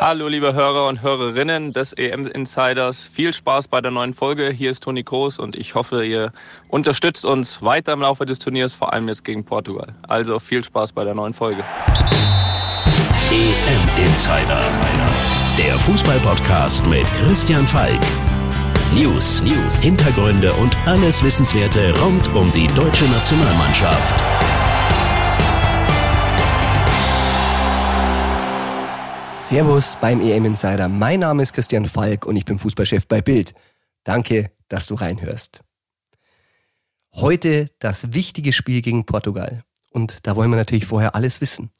Hallo 0.00 0.26
liebe 0.26 0.54
Hörer 0.54 0.88
und 0.88 1.02
Hörerinnen 1.02 1.72
des 1.72 1.92
EM 1.92 2.26
Insiders. 2.26 3.08
Viel 3.12 3.32
Spaß 3.32 3.68
bei 3.68 3.80
der 3.80 3.90
neuen 3.90 4.14
Folge. 4.14 4.50
Hier 4.50 4.70
ist 4.70 4.82
Toni 4.82 5.04
Kroos 5.04 5.38
und 5.38 5.54
ich 5.54 5.74
hoffe, 5.74 6.04
ihr 6.04 6.32
unterstützt 6.68 7.24
uns 7.24 7.62
weiter 7.62 7.92
im 7.92 8.00
Laufe 8.00 8.26
des 8.26 8.38
Turniers, 8.38 8.74
vor 8.74 8.92
allem 8.92 9.08
jetzt 9.08 9.24
gegen 9.24 9.44
Portugal. 9.44 9.94
Also 10.08 10.38
viel 10.38 10.64
Spaß 10.64 10.92
bei 10.92 11.04
der 11.04 11.14
neuen 11.14 11.34
Folge. 11.34 11.62
EM 13.30 14.04
Insider. 14.04 14.60
Der 15.58 15.74
Fußballpodcast 15.78 16.86
mit 16.86 17.04
Christian 17.24 17.66
Falk. 17.66 18.00
News, 18.94 19.42
News, 19.42 19.80
Hintergründe 19.80 20.52
und 20.54 20.76
alles 20.86 21.22
Wissenswerte 21.24 21.98
rund 22.00 22.28
um 22.34 22.50
die 22.52 22.66
deutsche 22.66 23.04
Nationalmannschaft. 23.04 24.51
Servus 29.52 29.98
beim 30.00 30.22
EM 30.22 30.46
Insider. 30.46 30.88
Mein 30.88 31.20
Name 31.20 31.42
ist 31.42 31.52
Christian 31.52 31.84
Falk 31.84 32.24
und 32.24 32.36
ich 32.36 32.46
bin 32.46 32.58
Fußballchef 32.58 33.06
bei 33.06 33.20
Bild. 33.20 33.52
Danke, 34.02 34.50
dass 34.68 34.86
du 34.86 34.94
reinhörst. 34.94 35.60
Heute 37.12 37.66
das 37.78 38.14
wichtige 38.14 38.54
Spiel 38.54 38.80
gegen 38.80 39.04
Portugal. 39.04 39.62
Und 39.90 40.26
da 40.26 40.36
wollen 40.36 40.48
wir 40.48 40.56
natürlich 40.56 40.86
vorher 40.86 41.14
alles 41.14 41.42
wissen. 41.42 41.70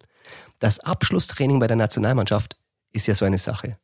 Das 0.59 0.81
Abschlusstraining 0.81 1.61
bei 1.61 1.67
der 1.67 1.79
Nationalmannschaft 1.79 2.59
ist 2.93 3.07
ja 3.07 3.15
so 3.15 3.25
eine 3.25 3.39
Sache. 3.39 3.79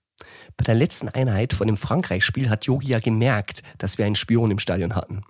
Bei 0.58 0.64
der 0.64 0.74
letzten 0.74 1.08
Einheit 1.08 1.54
von 1.54 1.66
dem 1.66 1.78
Frankreich-Spiel 1.78 2.50
hat 2.50 2.66
Yogi 2.66 2.88
ja 2.88 3.00
gemerkt, 3.00 3.62
dass 3.78 3.96
wir 3.96 4.04
einen 4.04 4.16
Spion 4.16 4.50
im 4.50 4.58
Stadion 4.58 4.96
hatten. 4.96 5.22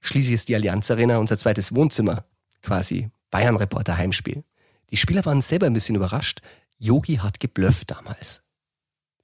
Schließlich 0.00 0.36
ist 0.36 0.48
die 0.48 0.54
Allianz 0.54 0.88
Arena 0.92 1.18
unser 1.18 1.38
zweites 1.38 1.74
Wohnzimmer, 1.74 2.24
quasi 2.62 3.10
Bayern-Reporter 3.32 3.98
Heimspiel. 3.98 4.44
Die 4.92 4.96
Spieler 4.96 5.24
waren 5.24 5.42
selber 5.42 5.66
ein 5.66 5.74
bisschen 5.74 5.96
überrascht. 5.96 6.40
Yogi 6.78 7.16
hat 7.16 7.40
geblufft 7.40 7.90
damals. 7.90 8.42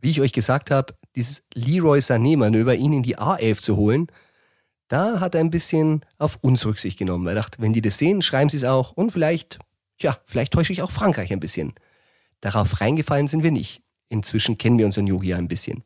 Wie 0.01 0.11
ich 0.11 0.21
euch 0.21 0.33
gesagt 0.33 0.71
habe, 0.71 0.95
dieses 1.15 1.45
Leroy 1.55 1.99
Sané-Manöver, 1.99 2.75
ihn 2.75 2.93
in 2.93 3.03
die 3.03 3.19
A11 3.19 3.61
zu 3.61 3.77
holen, 3.77 4.07
da 4.89 5.21
hat 5.21 5.35
er 5.35 5.41
ein 5.41 5.51
bisschen 5.51 6.05
auf 6.19 6.39
uns 6.43 6.67
Rücksicht 6.67 6.99
genommen. 6.99 7.27
Er 7.27 7.35
dachte, 7.35 7.63
wenn 7.63 7.73
die 7.73 7.81
das 7.81 7.99
sehen, 7.99 8.21
schreiben 8.21 8.51
sie 8.51 8.59
es 8.59 8.65
auch 8.65 8.93
und 8.93 9.11
vielleicht, 9.11 9.59
ja, 10.01 10.19
vielleicht 10.27 10.53
täusche 10.53 10.73
ich 10.73 10.83
auch 10.83 10.91
Frankreich 10.91 11.33
ein 11.33 11.41
bisschen. 11.41 11.75
Darauf 12.41 12.81
reingefallen 12.81 13.29
sind 13.29 13.43
wir 13.43 13.53
nicht. 13.53 13.83
Inzwischen 14.09 14.59
kennen 14.59 14.79
wir 14.79 14.87
unseren 14.87 15.07
Yogi 15.07 15.29
ja 15.29 15.39
ein 15.39 15.49
bisschen. 15.49 15.85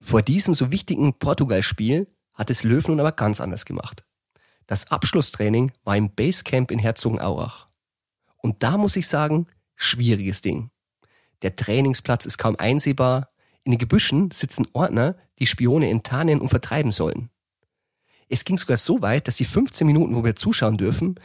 Vor 0.00 0.22
diesem 0.22 0.54
so 0.54 0.70
wichtigen 0.70 1.14
Portugal-Spiel 1.14 2.06
hat 2.32 2.50
es 2.50 2.62
Löw 2.62 2.86
nun 2.88 3.00
aber 3.00 3.12
ganz 3.12 3.40
anders 3.40 3.64
gemacht. 3.64 4.04
Das 4.66 4.90
Abschlusstraining 4.90 5.72
war 5.84 5.96
im 5.96 6.14
Basecamp 6.14 6.70
in 6.70 6.78
Herzogenaurach. 6.78 7.68
Und 8.38 8.62
da 8.62 8.78
muss 8.78 8.96
ich 8.96 9.06
sagen, 9.06 9.46
schwieriges 9.76 10.40
Ding. 10.40 10.70
Der 11.42 11.54
Trainingsplatz 11.54 12.26
ist 12.26 12.38
kaum 12.38 12.56
einsehbar. 12.56 13.30
In 13.64 13.72
den 13.72 13.78
Gebüschen 13.78 14.30
sitzen 14.30 14.66
Ordner, 14.72 15.16
die 15.38 15.46
Spione 15.46 15.88
enttarnen 15.88 16.40
und 16.40 16.48
vertreiben 16.48 16.92
sollen. 16.92 17.30
Es 18.28 18.44
ging 18.44 18.58
sogar 18.58 18.76
so 18.76 19.02
weit, 19.02 19.28
dass 19.28 19.36
die 19.36 19.44
15 19.44 19.86
Minuten, 19.86 20.14
wo 20.14 20.24
wir 20.24 20.36
zuschauen 20.36 20.76
dürfen, 20.76 21.20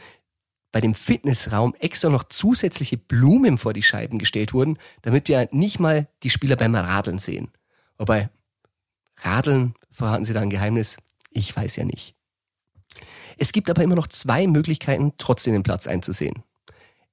bei 0.72 0.80
dem 0.80 0.94
Fitnessraum 0.94 1.74
extra 1.80 2.08
noch 2.08 2.24
zusätzliche 2.24 2.96
Blumen 2.96 3.58
vor 3.58 3.72
die 3.72 3.82
Scheiben 3.82 4.18
gestellt 4.18 4.52
wurden, 4.52 4.78
damit 5.02 5.28
wir 5.28 5.48
nicht 5.52 5.80
mal 5.80 6.08
die 6.22 6.30
Spieler 6.30 6.56
beim 6.56 6.74
Radeln 6.74 7.18
sehen. 7.18 7.50
Wobei, 7.98 8.30
Radeln, 9.16 9.74
verraten 9.90 10.24
Sie 10.24 10.32
da 10.32 10.40
ein 10.40 10.50
Geheimnis? 10.50 10.96
Ich 11.30 11.54
weiß 11.54 11.76
ja 11.76 11.84
nicht. 11.84 12.14
Es 13.38 13.52
gibt 13.52 13.70
aber 13.70 13.82
immer 13.82 13.94
noch 13.94 14.06
zwei 14.06 14.46
Möglichkeiten, 14.46 15.14
trotzdem 15.16 15.54
den 15.54 15.62
Platz 15.62 15.86
einzusehen. 15.86 16.42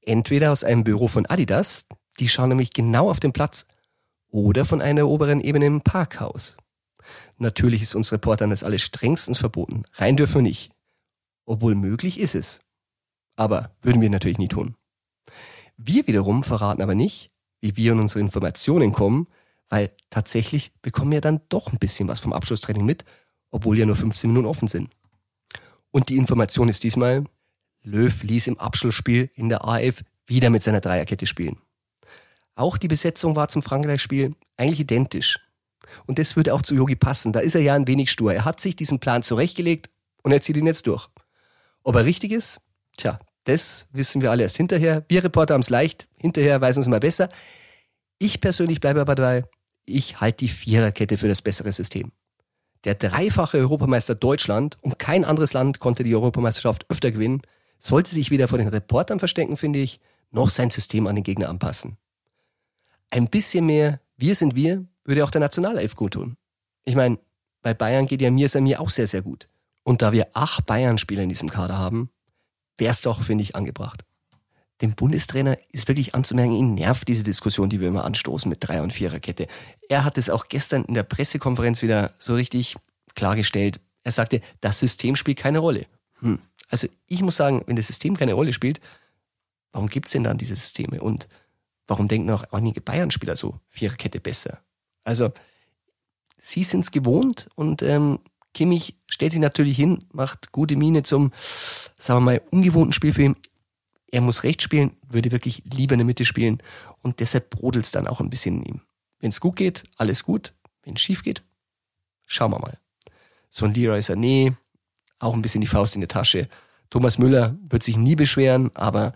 Entweder 0.01 0.51
aus 0.51 0.63
einem 0.63 0.83
Büro 0.83 1.07
von 1.07 1.25
Adidas, 1.25 1.87
die 2.19 2.27
schauen 2.27 2.49
nämlich 2.49 2.73
genau 2.73 3.09
auf 3.09 3.19
den 3.19 3.33
Platz, 3.33 3.65
oder 4.29 4.65
von 4.65 4.81
einer 4.81 5.07
oberen 5.07 5.41
Ebene 5.41 5.65
im 5.65 5.81
Parkhaus. 5.81 6.57
Natürlich 7.37 7.81
ist 7.81 7.95
uns 7.95 8.11
Reportern 8.11 8.49
das 8.49 8.63
alles 8.63 8.81
strengstens 8.81 9.37
verboten. 9.37 9.83
Rein 9.93 10.17
dürfen 10.17 10.35
wir 10.35 10.41
nicht. 10.41 10.71
Obwohl 11.45 11.75
möglich 11.75 12.19
ist 12.19 12.35
es. 12.35 12.59
Aber 13.35 13.71
würden 13.81 14.01
wir 14.01 14.09
natürlich 14.09 14.37
nie 14.37 14.47
tun. 14.47 14.75
Wir 15.77 16.07
wiederum 16.07 16.43
verraten 16.43 16.81
aber 16.81 16.95
nicht, 16.95 17.31
wie 17.61 17.77
wir 17.77 17.93
in 17.93 17.99
unsere 17.99 18.19
Informationen 18.19 18.91
kommen, 18.91 19.27
weil 19.69 19.91
tatsächlich 20.09 20.71
bekommen 20.81 21.11
wir 21.11 21.21
dann 21.21 21.41
doch 21.49 21.71
ein 21.71 21.79
bisschen 21.79 22.07
was 22.07 22.19
vom 22.19 22.33
Abschlusstraining 22.33 22.85
mit, 22.85 23.05
obwohl 23.51 23.77
ja 23.77 23.85
nur 23.85 23.95
15 23.95 24.29
Minuten 24.29 24.47
offen 24.47 24.67
sind. 24.67 24.89
Und 25.91 26.09
die 26.09 26.17
Information 26.17 26.69
ist 26.69 26.83
diesmal, 26.83 27.23
Löw 27.83 28.23
ließ 28.23 28.47
im 28.47 28.59
Abschlussspiel 28.59 29.29
in 29.35 29.49
der 29.49 29.65
AF 29.65 30.03
wieder 30.25 30.49
mit 30.49 30.63
seiner 30.63 30.81
Dreierkette 30.81 31.25
spielen. 31.25 31.57
Auch 32.57 32.79
die 32.79 32.87
Besetzung 32.87 33.35
war 33.35 33.49
zum 33.49 33.61
Frankreich-Spiel 33.61 34.33
eigentlich 34.57 34.79
identisch. 34.79 35.39
Und 36.07 36.17
das 36.17 36.35
würde 36.35 36.55
auch 36.55 36.63
zu 36.63 36.73
Yogi 36.73 36.95
passen. 36.95 37.31
Da 37.31 37.39
ist 37.39 37.53
er 37.53 37.61
ja 37.61 37.75
ein 37.75 37.87
wenig 37.87 38.11
stur. 38.11 38.33
Er 38.33 38.45
hat 38.45 38.59
sich 38.59 38.75
diesen 38.75 38.99
Plan 38.99 39.21
zurechtgelegt 39.21 39.91
und 40.23 40.31
er 40.31 40.41
zieht 40.41 40.57
ihn 40.57 40.65
jetzt 40.65 40.87
durch. 40.87 41.07
Ob 41.83 41.95
er 41.95 42.05
richtig 42.05 42.31
ist? 42.31 42.59
Tja, 42.97 43.19
das 43.43 43.85
wissen 43.91 44.23
wir 44.23 44.31
alle 44.31 44.41
erst 44.41 44.57
hinterher. 44.57 45.05
Wir 45.07 45.23
Reporter 45.23 45.53
haben 45.53 45.61
es 45.61 45.69
leicht. 45.69 46.07
Hinterher 46.17 46.59
weiß 46.59 46.77
uns 46.77 46.87
mal 46.87 46.99
besser. 46.99 47.29
Ich 48.17 48.41
persönlich 48.41 48.79
bleibe 48.79 49.01
aber 49.01 49.13
dabei. 49.13 49.43
Ich 49.85 50.19
halte 50.19 50.45
die 50.45 50.49
Viererkette 50.49 51.17
für 51.17 51.27
das 51.27 51.43
bessere 51.43 51.71
System. 51.71 52.11
Der 52.85 52.95
dreifache 52.95 53.59
Europameister 53.59 54.15
Deutschland 54.15 54.77
und 54.81 54.97
kein 54.97 55.25
anderes 55.25 55.53
Land 55.53 55.77
konnte 55.77 56.03
die 56.03 56.15
Europameisterschaft 56.15 56.89
öfter 56.89 57.11
gewinnen, 57.11 57.43
sollte 57.77 58.09
sich 58.09 58.31
weder 58.31 58.47
vor 58.47 58.57
den 58.57 58.67
Reportern 58.67 59.19
verstecken, 59.19 59.57
finde 59.57 59.79
ich, 59.79 59.99
noch 60.31 60.49
sein 60.49 60.71
System 60.71 61.05
an 61.05 61.15
den 61.15 61.23
Gegner 61.23 61.49
anpassen. 61.49 61.97
Ein 63.09 63.27
bisschen 63.29 63.65
mehr 63.65 63.99
Wir 64.17 64.35
sind 64.35 64.55
wir 64.55 64.85
würde 65.07 65.23
auch 65.23 65.31
der 65.31 65.41
Nationalelf 65.41 65.95
gut 65.95 66.13
tun. 66.13 66.37
Ich 66.83 66.95
meine, 66.95 67.17
bei 67.61 67.73
Bayern 67.73 68.05
geht 68.05 68.21
ja 68.21 68.29
mir 68.29 68.49
mir 68.61 68.79
auch 68.79 68.89
sehr, 68.89 69.07
sehr 69.07 69.21
gut. 69.21 69.47
Und 69.83 70.01
da 70.01 70.11
wir 70.11 70.27
acht 70.33 70.65
Bayern-Spieler 70.65 71.23
in 71.23 71.29
diesem 71.29 71.49
Kader 71.49 71.77
haben, 71.77 72.09
wäre 72.77 72.91
es 72.91 73.01
doch, 73.01 73.23
finde 73.23 73.43
ich, 73.43 73.55
angebracht. 73.55 74.03
Dem 74.81 74.93
Bundestrainer 74.93 75.57
ist 75.71 75.87
wirklich 75.87 76.13
anzumerken, 76.13 76.53
ihn 76.53 76.75
nervt 76.75 77.07
diese 77.07 77.23
Diskussion, 77.23 77.69
die 77.69 77.79
wir 77.79 77.87
immer 77.87 78.03
anstoßen 78.03 78.47
mit 78.49 78.67
Drei- 78.67 78.81
und 78.81 78.93
Viererkette. 78.93 79.47
Er 79.89 80.03
hat 80.03 80.17
es 80.17 80.29
auch 80.29 80.49
gestern 80.49 80.83
in 80.85 80.93
der 80.93 81.03
Pressekonferenz 81.03 81.81
wieder 81.81 82.11
so 82.19 82.35
richtig 82.35 82.75
klargestellt. 83.15 83.79
Er 84.03 84.11
sagte, 84.11 84.41
das 84.61 84.79
System 84.79 85.15
spielt 85.15 85.39
keine 85.39 85.59
Rolle. 85.59 85.87
Hm. 86.19 86.39
Also 86.69 86.87
ich 87.07 87.21
muss 87.21 87.37
sagen, 87.37 87.63
wenn 87.65 87.75
das 87.75 87.87
System 87.87 88.17
keine 88.17 88.33
Rolle 88.33 88.53
spielt, 88.53 88.81
warum 89.71 89.87
gibt 89.89 90.07
es 90.07 90.11
denn 90.11 90.23
dann 90.23 90.37
diese 90.37 90.55
Systeme? 90.55 91.01
Und 91.01 91.27
warum 91.87 92.07
denken 92.07 92.29
auch 92.31 92.43
einige 92.51 92.81
Bayern-Spieler 92.81 93.35
so, 93.35 93.59
Viererkette 93.69 94.19
besser? 94.19 94.59
Also 95.03 95.31
sie 96.37 96.63
sind 96.63 96.81
es 96.81 96.91
gewohnt 96.91 97.47
und 97.55 97.81
ähm, 97.81 98.19
Kimmich 98.53 98.97
stellt 99.07 99.31
sich 99.31 99.41
natürlich 99.41 99.77
hin, 99.77 100.05
macht 100.11 100.51
gute 100.51 100.75
Miene 100.75 101.03
zum, 101.03 101.31
sagen 101.97 102.17
wir 102.17 102.21
mal, 102.21 102.41
ungewohnten 102.51 102.93
Spiel 102.93 103.13
für 103.13 103.23
ihn. 103.23 103.35
Er 104.09 104.21
muss 104.21 104.43
rechts 104.43 104.63
spielen, 104.63 104.97
würde 105.07 105.31
wirklich 105.31 105.63
lieber 105.65 105.93
in 105.93 105.99
der 105.99 106.05
Mitte 106.05 106.25
spielen 106.25 106.61
und 107.01 107.19
deshalb 107.19 107.49
brodelt 107.49 107.85
es 107.85 107.91
dann 107.91 108.07
auch 108.07 108.19
ein 108.19 108.29
bisschen 108.29 108.63
in 108.63 108.75
ihm. 108.75 108.81
Wenn 109.19 109.29
es 109.29 109.39
gut 109.39 109.55
geht, 109.55 109.83
alles 109.97 110.23
gut. 110.23 110.53
Wenn 110.83 110.95
es 110.95 111.01
schief 111.01 111.23
geht, 111.23 111.43
schauen 112.25 112.51
wir 112.51 112.59
mal. 112.59 112.77
So 113.49 113.65
ein 113.65 113.73
Leroy 113.73 113.99
Sané, 113.99 114.55
auch 115.19 115.33
ein 115.33 115.41
bisschen 115.41 115.61
die 115.61 115.67
Faust 115.67 115.95
in 115.95 116.01
der 116.01 116.07
Tasche. 116.07 116.47
Thomas 116.89 117.17
Müller 117.17 117.57
wird 117.61 117.83
sich 117.83 117.97
nie 117.97 118.15
beschweren, 118.15 118.71
aber 118.73 119.13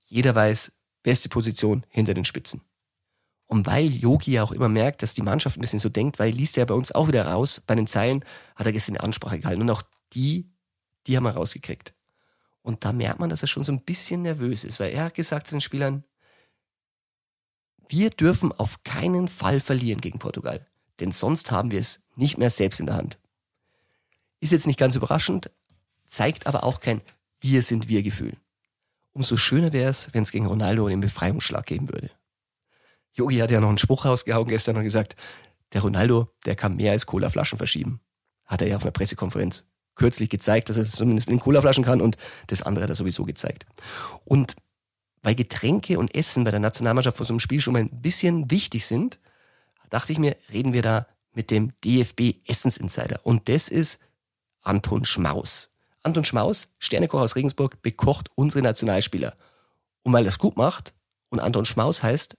jeder 0.00 0.34
weiß, 0.34 0.72
beste 1.02 1.28
Position 1.28 1.84
hinter 1.88 2.14
den 2.14 2.24
Spitzen. 2.24 2.62
Und 3.46 3.66
weil 3.66 3.90
Yogi 3.90 4.32
ja 4.32 4.44
auch 4.44 4.52
immer 4.52 4.68
merkt, 4.68 5.02
dass 5.02 5.14
die 5.14 5.22
Mannschaft 5.22 5.58
ein 5.58 5.60
bisschen 5.60 5.80
so 5.80 5.88
denkt, 5.88 6.20
weil 6.20 6.32
liest 6.32 6.56
er 6.56 6.66
bei 6.66 6.74
uns 6.74 6.92
auch 6.92 7.08
wieder 7.08 7.26
raus, 7.26 7.60
bei 7.66 7.74
den 7.74 7.88
Zeilen 7.88 8.24
hat 8.54 8.66
er 8.66 8.72
gestern 8.72 8.96
eine 8.96 9.04
Ansprache 9.04 9.40
gehalten. 9.40 9.62
Und 9.62 9.70
auch 9.70 9.82
die, 10.12 10.48
die 11.06 11.16
haben 11.16 11.24
wir 11.24 11.30
rausgekriegt. 11.30 11.92
Und 12.62 12.84
da 12.84 12.92
merkt 12.92 13.18
man, 13.18 13.28
dass 13.28 13.42
er 13.42 13.48
schon 13.48 13.64
so 13.64 13.72
ein 13.72 13.82
bisschen 13.82 14.22
nervös 14.22 14.62
ist, 14.62 14.78
weil 14.78 14.92
er 14.92 15.04
hat 15.04 15.14
gesagt 15.14 15.48
zu 15.48 15.54
den 15.56 15.60
Spielern, 15.60 16.04
wir 17.88 18.10
dürfen 18.10 18.52
auf 18.52 18.84
keinen 18.84 19.26
Fall 19.26 19.58
verlieren 19.58 20.00
gegen 20.00 20.20
Portugal, 20.20 20.64
denn 21.00 21.10
sonst 21.10 21.50
haben 21.50 21.72
wir 21.72 21.80
es 21.80 22.04
nicht 22.14 22.38
mehr 22.38 22.50
selbst 22.50 22.78
in 22.78 22.86
der 22.86 22.94
Hand. 22.94 23.18
Ist 24.38 24.52
jetzt 24.52 24.68
nicht 24.68 24.78
ganz 24.78 24.94
überraschend, 24.94 25.50
zeigt 26.06 26.46
aber 26.46 26.62
auch 26.62 26.78
kein 26.78 27.02
Wir 27.40 27.62
sind 27.62 27.88
wir 27.88 28.04
Gefühl. 28.04 28.36
Umso 29.12 29.36
schöner 29.36 29.72
wäre 29.72 29.90
es, 29.90 30.08
wenn 30.12 30.22
es 30.22 30.32
gegen 30.32 30.46
Ronaldo 30.46 30.88
den 30.88 31.00
Befreiungsschlag 31.00 31.66
geben 31.66 31.88
würde. 31.88 32.10
Yogi 33.12 33.38
hat 33.38 33.50
ja 33.50 33.60
noch 33.60 33.68
einen 33.68 33.78
Spruch 33.78 34.04
rausgehauen 34.04 34.48
gestern 34.48 34.76
und 34.76 34.84
gesagt, 34.84 35.16
der 35.72 35.82
Ronaldo, 35.82 36.28
der 36.46 36.56
kann 36.56 36.76
mehr 36.76 36.92
als 36.92 37.06
Colaflaschen 37.06 37.58
verschieben. 37.58 38.00
Hat 38.44 38.62
er 38.62 38.68
ja 38.68 38.76
auf 38.76 38.82
einer 38.82 38.92
Pressekonferenz 38.92 39.64
kürzlich 39.94 40.30
gezeigt, 40.30 40.68
dass 40.68 40.76
er 40.76 40.84
es 40.84 40.92
zumindest 40.92 41.28
mit 41.28 41.38
den 41.38 41.42
Colaflaschen 41.42 41.84
kann 41.84 42.00
und 42.00 42.16
das 42.46 42.62
andere 42.62 42.84
hat 42.84 42.90
er 42.90 42.96
sowieso 42.96 43.24
gezeigt. 43.24 43.66
Und 44.24 44.56
weil 45.22 45.34
Getränke 45.34 45.98
und 45.98 46.14
Essen 46.14 46.44
bei 46.44 46.50
der 46.50 46.60
Nationalmannschaft 46.60 47.16
vor 47.16 47.26
so 47.26 47.32
einem 47.32 47.40
Spiel 47.40 47.60
schon 47.60 47.74
mal 47.74 47.80
ein 47.80 48.02
bisschen 48.02 48.50
wichtig 48.50 48.86
sind, 48.86 49.18
dachte 49.90 50.12
ich 50.12 50.18
mir, 50.18 50.36
reden 50.52 50.72
wir 50.72 50.82
da 50.82 51.06
mit 51.34 51.50
dem 51.50 51.70
DFB 51.84 52.38
Essensinsider. 52.46 53.20
Und 53.24 53.48
das 53.48 53.68
ist 53.68 54.00
Anton 54.62 55.04
Schmaus. 55.04 55.69
Anton 56.02 56.24
Schmaus, 56.24 56.68
Sternekoch 56.78 57.20
aus 57.20 57.36
Regensburg, 57.36 57.82
bekocht 57.82 58.28
unsere 58.34 58.62
Nationalspieler. 58.62 59.36
Und 60.02 60.12
weil 60.12 60.24
er 60.24 60.30
es 60.30 60.38
gut 60.38 60.56
macht 60.56 60.94
und 61.28 61.40
Anton 61.40 61.64
Schmaus 61.64 62.02
heißt, 62.02 62.36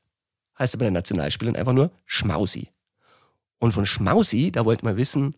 heißt 0.57 0.75
er 0.75 0.79
bei 0.79 0.85
den 0.85 0.93
Nationalspielern 0.93 1.55
einfach 1.55 1.73
nur 1.73 1.91
Schmausi. 2.05 2.69
Und 3.59 3.73
von 3.73 3.85
Schmausi, 3.85 4.51
da 4.51 4.65
wollten 4.65 4.87
wir 4.87 4.97
wissen, 4.97 5.35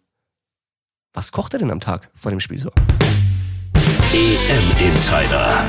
was 1.13 1.31
kocht 1.31 1.53
er 1.53 1.59
denn 1.59 1.71
am 1.71 1.79
Tag 1.79 2.09
vor 2.15 2.31
dem 2.31 2.39
Spiel 2.39 2.59
so? 2.59 2.71
EM 4.13 4.87
Insider. 4.87 5.65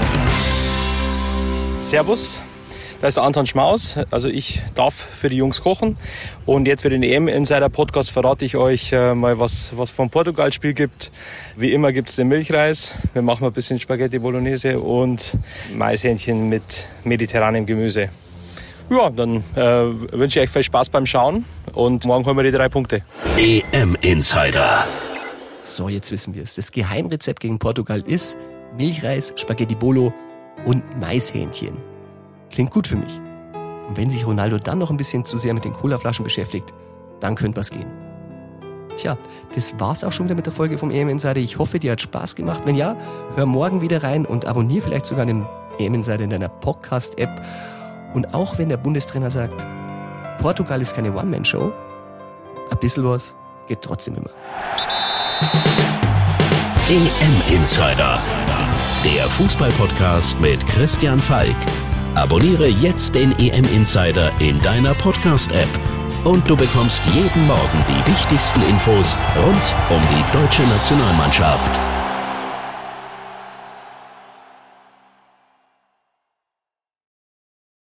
Servus, 1.80 2.40
da 3.04 3.08
ist 3.08 3.18
der 3.18 3.24
Anton 3.24 3.44
Schmaus. 3.44 3.98
Also 4.10 4.30
ich 4.30 4.62
darf 4.74 4.94
für 4.94 5.28
die 5.28 5.36
Jungs 5.36 5.60
kochen. 5.60 5.98
Und 6.46 6.66
jetzt 6.66 6.80
für 6.80 6.88
den 6.88 7.02
EM 7.02 7.28
Insider 7.28 7.68
Podcast 7.68 8.10
verrate 8.10 8.46
ich 8.46 8.56
euch 8.56 8.92
äh, 8.92 9.14
mal, 9.14 9.38
was, 9.38 9.76
was 9.76 9.90
vom 9.90 10.08
Portugal-Spiel 10.08 10.72
gibt. 10.72 11.12
Wie 11.54 11.74
immer 11.74 11.92
gibt's 11.92 12.16
den 12.16 12.28
Milchreis. 12.28 12.94
Wir 13.12 13.20
machen 13.20 13.44
ein 13.44 13.52
bisschen 13.52 13.78
Spaghetti 13.78 14.18
Bolognese 14.18 14.80
und 14.80 15.36
Maishähnchen 15.74 16.48
mit 16.48 16.86
mediterranem 17.04 17.66
Gemüse. 17.66 18.08
Ja, 18.88 19.10
dann 19.10 19.44
äh, 19.54 19.60
wünsche 19.60 20.40
ich 20.40 20.46
euch 20.46 20.50
viel 20.50 20.62
Spaß 20.62 20.88
beim 20.88 21.04
Schauen 21.04 21.44
und 21.74 22.06
morgen 22.06 22.24
holen 22.24 22.38
wir 22.38 22.44
die 22.44 22.52
drei 22.52 22.70
Punkte. 22.70 23.02
EM 23.36 23.98
Insider. 24.00 24.86
So, 25.60 25.90
jetzt 25.90 26.10
wissen 26.10 26.34
wir 26.34 26.42
es. 26.42 26.54
Das 26.54 26.72
Geheimrezept 26.72 27.40
gegen 27.40 27.58
Portugal 27.58 28.02
ist 28.06 28.38
Milchreis, 28.74 29.34
Spaghetti 29.36 29.74
Bolo 29.74 30.14
und 30.64 30.98
Maishähnchen. 30.98 31.94
Klingt 32.54 32.70
gut 32.70 32.86
für 32.86 32.94
mich. 32.94 33.20
Und 33.88 33.96
wenn 33.96 34.08
sich 34.08 34.24
Ronaldo 34.24 34.58
dann 34.58 34.78
noch 34.78 34.90
ein 34.90 34.96
bisschen 34.96 35.24
zu 35.24 35.38
sehr 35.38 35.54
mit 35.54 35.64
den 35.64 35.72
Colaflaschen 35.72 36.22
beschäftigt, 36.22 36.72
dann 37.18 37.34
könnte 37.34 37.58
was 37.58 37.70
gehen. 37.70 37.92
Tja, 38.96 39.18
das 39.56 39.78
war's 39.80 40.04
auch 40.04 40.12
schon 40.12 40.26
wieder 40.26 40.36
mit 40.36 40.46
der 40.46 40.52
Folge 40.52 40.78
vom 40.78 40.92
EM 40.92 41.08
Insider. 41.08 41.40
Ich 41.40 41.58
hoffe, 41.58 41.80
dir 41.80 41.90
hat 41.90 42.00
Spaß 42.00 42.36
gemacht. 42.36 42.62
Wenn 42.64 42.76
ja, 42.76 42.96
hör 43.34 43.44
morgen 43.44 43.80
wieder 43.80 44.04
rein 44.04 44.24
und 44.24 44.46
abonniere 44.46 44.82
vielleicht 44.82 45.06
sogar 45.06 45.26
den 45.26 45.44
EM 45.80 45.94
Insider 45.94 46.22
in 46.22 46.30
deiner 46.30 46.48
Podcast-App. 46.48 47.42
Und 48.14 48.32
auch 48.34 48.56
wenn 48.56 48.68
der 48.68 48.76
Bundestrainer 48.76 49.32
sagt, 49.32 49.66
Portugal 50.38 50.80
ist 50.80 50.94
keine 50.94 51.12
One-Man-Show, 51.12 51.72
ein 52.70 52.78
bisschen 52.78 53.04
was 53.04 53.34
geht 53.66 53.82
trotzdem 53.82 54.14
immer. 54.14 54.30
EM 56.88 57.56
Insider. 57.56 58.20
Der 59.04 59.24
Fußballpodcast 59.24 60.40
mit 60.40 60.64
Christian 60.68 61.18
Falk. 61.18 61.56
Abonniere 62.14 62.69
jetzt 62.69 63.16
den 63.16 63.32
EM 63.40 63.64
Insider 63.75 64.31
in 64.38 64.61
deiner 64.61 64.94
Podcast-App 64.94 65.69
und 66.25 66.49
du 66.49 66.56
bekommst 66.56 67.02
jeden 67.06 67.46
Morgen 67.49 67.84
die 67.88 68.11
wichtigsten 68.11 68.62
Infos 68.69 69.16
rund 69.37 69.75
um 69.90 70.00
die 70.00 70.38
deutsche 70.38 70.62
Nationalmannschaft. 70.62 71.81